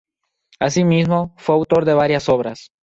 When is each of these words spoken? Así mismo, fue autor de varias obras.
Así 0.59 0.83
mismo, 0.83 1.31
fue 1.37 1.53
autor 1.53 1.85
de 1.85 1.93
varias 1.93 2.27
obras. 2.27 2.71